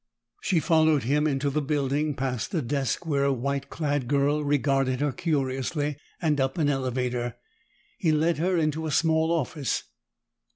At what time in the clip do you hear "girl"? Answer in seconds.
4.07-4.43